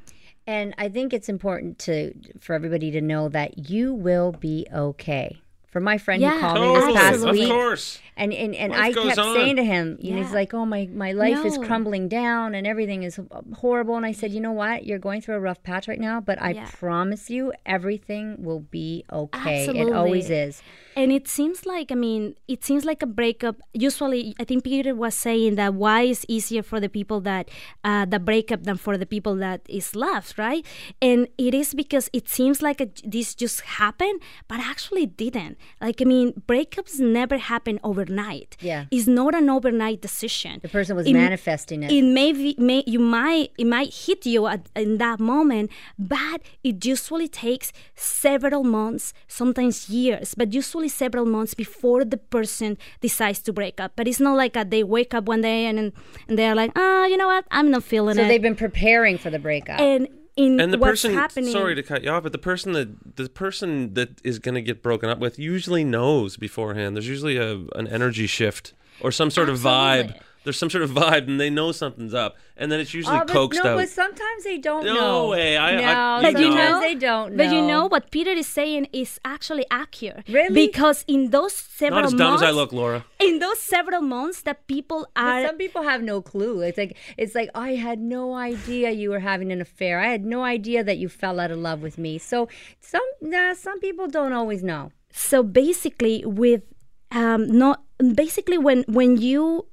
[0.47, 5.41] And I think it's important to for everybody to know that you will be okay.
[5.69, 7.85] For my friend who Yeah, called me this Totally, past of week, course.
[8.17, 9.33] and and, and Life I kept on.
[9.37, 12.65] saying to him, you know, he's like, "Oh my, my life is crumbling down, and
[12.67, 13.15] everything is
[13.63, 14.83] horrible." And I said, "You know what?
[14.87, 16.67] You're going through a rough patch right now, but I Yeah.
[16.73, 19.63] promise you, everything will be okay.
[19.81, 20.61] It always is."
[20.95, 23.57] And it seems like, I mean, it seems like a breakup.
[23.73, 27.49] Usually, I think Peter was saying that why is easier for the people that
[27.83, 30.65] uh, that break up than for the people that is left, right?
[31.01, 35.57] And it is because it seems like a, this just happened, but actually it didn't.
[35.79, 38.57] Like, I mean, breakups never happen overnight.
[38.59, 38.85] Yeah.
[38.91, 40.59] it's not an overnight decision.
[40.61, 41.91] The person was It- manifesting it.
[41.91, 46.41] It may, be, may you might it might hit you at, in that moment, but
[46.63, 53.39] it usually takes several months, sometimes years, but usually several months before the person decides
[53.39, 53.93] to break up.
[53.95, 55.93] But it's not like that they wake up one day and and
[56.27, 58.25] they're like, ah, you know what, I'm not feeling so it.
[58.25, 59.79] So they've been preparing for the breakup.
[59.79, 60.07] and
[60.37, 63.17] in and the what's person happening, sorry to cut you off but the person that
[63.17, 67.35] the person that is going to get broken up with usually knows beforehand there's usually
[67.35, 70.21] a an energy shift or some sort of vibe Absolutely.
[70.43, 73.27] There's some sort of vibe and they know something's up and then it's usually but
[73.27, 75.29] coaxed no, out but sometimes they don't No know.
[75.29, 75.57] way.
[75.57, 77.37] I- no, I- you But you sometimes know, they don't know.
[77.43, 80.23] But you know what Peter is saying is actually accurate.
[80.27, 80.67] Really?
[80.67, 84.01] Because in those several not as dumb months, as I look Laura in those several
[84.01, 86.61] months that people But are some people have no clue.
[86.61, 89.99] It's like it's like I had no idea you were having an affair.
[89.99, 92.17] I had no idea that you fell out of love with me.
[92.17, 92.47] So
[92.79, 94.91] some nah, some people don't always know.
[95.13, 96.63] so basically with
[97.11, 97.83] um not
[98.15, 99.65] basically when when you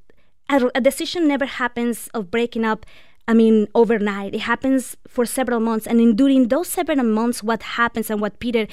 [0.49, 2.87] a, a decision never happens of breaking up
[3.27, 4.35] i mean overnight.
[4.35, 8.41] It happens for several months and in during those several months what happens and what
[8.41, 8.67] peter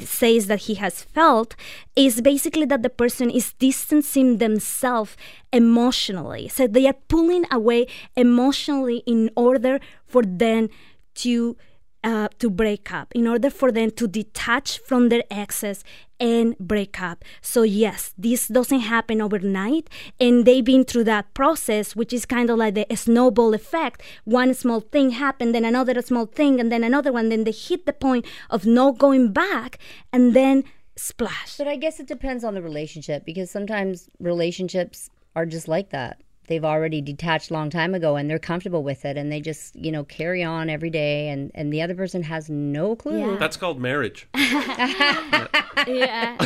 [0.00, 1.56] says that he has felt
[1.96, 5.16] is basically that the person is distancing themselves
[5.52, 6.48] emotionally.
[6.48, 10.68] So they are pulling away emotionally in order for them
[11.16, 11.56] to
[12.04, 15.84] uh, to break up, in order for them to detach from their exes
[16.20, 17.24] and break up.
[17.40, 19.88] So, yes, this doesn't happen overnight,
[20.18, 24.02] and they've been through that process, which is kind of like the snowball effect.
[24.24, 27.86] One small thing happened, then another small thing, and then another one, then they hit
[27.86, 29.78] the point of no going back,
[30.12, 30.64] and then
[30.96, 31.56] splash.
[31.56, 36.20] But I guess it depends on the relationship because sometimes relationships are just like that.
[36.48, 39.76] They've already detached a long time ago and they're comfortable with it and they just,
[39.76, 43.32] you know, carry on every day and, and the other person has no clue.
[43.32, 43.36] Yeah.
[43.38, 44.28] That's called marriage.
[44.34, 46.36] yeah.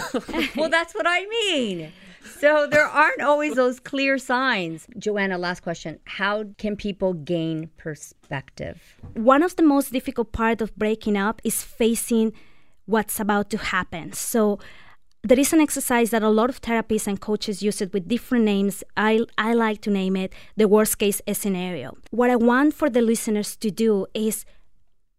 [0.57, 1.92] Well, that's what I mean.
[2.38, 4.86] So there aren't always those clear signs.
[4.98, 5.98] Joana, last question.
[6.05, 8.96] How can people gain perspective?
[9.14, 12.32] One of the most difficult part of breaking up is facing
[12.86, 14.12] what's about to happen.
[14.12, 14.59] So
[15.24, 18.44] there is an exercise that a lot of therapists and coaches use it with different
[18.44, 18.82] names.
[18.96, 21.96] I, I like to name it the worst case scenario.
[22.10, 24.44] What I want for the listeners to do is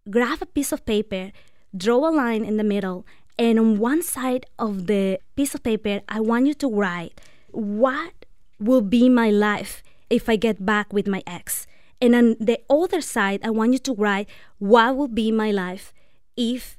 [0.10, 1.32] grab a piece of paper,
[1.76, 3.06] draw a line in the middle,
[3.40, 8.26] and on one side of the piece of paper, I want you to write what
[8.60, 11.66] will be my life if I get back with my ex.
[12.02, 14.28] And on the other side, I want you to write
[14.60, 15.94] what will be my life
[16.36, 16.78] if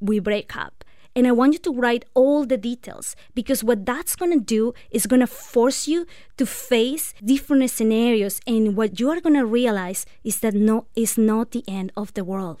[0.00, 0.84] we break up.
[1.18, 4.72] And I want you to write all the details because what that's going to do
[4.92, 6.06] is going to force you
[6.36, 8.40] to face different scenarios.
[8.46, 12.14] And what you are going to realize is that no, it's not the end of
[12.14, 12.60] the world.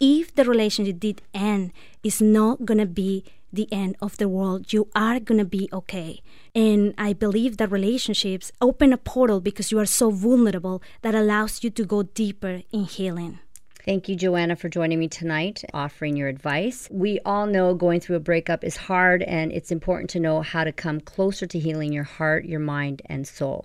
[0.00, 3.22] If the relationship did end, it's not going to be
[3.52, 4.72] the end of the world.
[4.72, 6.22] You are going to be okay.
[6.54, 11.62] And I believe that relationships open a portal because you are so vulnerable that allows
[11.62, 13.40] you to go deeper in healing.
[13.84, 16.86] Thank you, Joana, for joining me tonight, offering your advice.
[16.90, 20.64] We all know going through a breakup is hard, and it's important to know how
[20.64, 23.64] to come closer to healing your heart, your mind, and soul.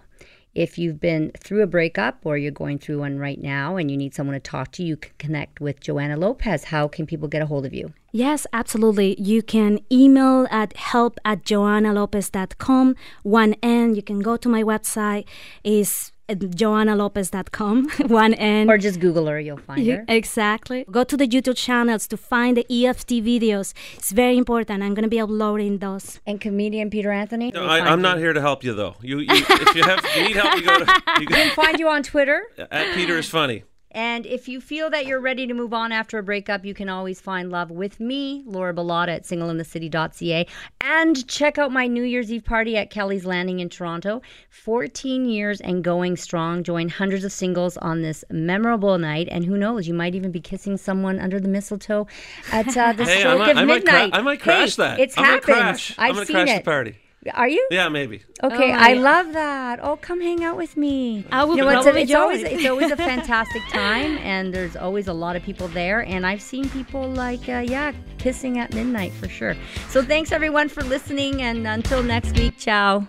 [0.54, 3.98] If you've been through a breakup or you're going through one right now and you
[3.98, 6.64] need someone to talk to, you can connect with Joana Lopez.
[6.64, 7.92] How can people get a hold of you?
[8.14, 9.20] Yes, absolutely.
[9.20, 12.96] You can email at help at joanalopez.com.
[13.24, 13.96] One N.
[13.96, 15.26] You can go to my website.
[15.66, 17.90] is joanalopez.com.
[18.08, 18.70] One N.
[18.70, 20.06] Or just Google her, you'll find her.
[20.08, 20.86] Exactly.
[20.90, 23.74] Go to the YouTube channels to find the EFT videos.
[23.96, 24.84] It's very important.
[24.84, 26.20] I'm going to be uploading those.
[26.26, 27.52] And comedian Peter Anthony?
[27.52, 28.96] No, I, i'm not here to help you though.
[29.02, 31.80] You, you if you have you need help, you go to you go, We'll find
[31.80, 32.44] you on Twitter.
[32.72, 33.64] at Peter is funny.
[33.96, 36.90] And if you feel that you're ready to move on after a breakup, you can
[36.90, 40.46] always find love with me, Laura Bilotta at singleinthecity.ca.
[40.82, 44.22] And check out my New Year's Eve party at Kelly's Landing in Toronto.
[44.50, 46.62] 14 years and going strong.
[46.64, 49.30] Join hundreds of singles on this memorable night.
[49.32, 52.06] And who knows, you might even be kissing someone under the mistletoe
[52.52, 54.10] at uh, the Hey, I stroke might, of I might, cra- midnight.
[54.14, 55.00] I might crash Hey, that.
[55.00, 55.44] It's I'm happened.
[55.46, 55.96] Crash.
[55.98, 56.58] I've I'm gonna seen crash it.
[56.58, 56.96] the party.
[57.34, 57.68] Are you?
[57.72, 58.22] Yeah, maybe.
[58.44, 59.80] Okay, Oh, I my- love that.
[59.82, 61.26] Oh, come hang out with me.
[61.32, 64.76] I will you know, it's, probably it's always it's always a fantastic time, and there's
[64.76, 66.02] always a lot of people there.
[66.02, 69.56] And I've seen people like, uh, yeah, kissing at midnight for sure.
[69.90, 73.08] So thanks everyone for listening, and until next week, ciao.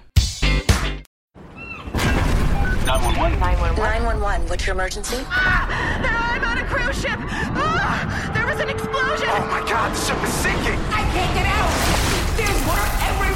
[2.87, 3.39] 911.
[3.41, 5.19] 911, what's your emergency?
[5.29, 7.19] I'm on a cruise ship.
[7.19, 9.27] Ah, there was an explosion.
[9.29, 10.79] Oh my god, the ship is sinking.
[10.95, 11.73] I can't get out.
[12.39, 13.36] There's water everywhere.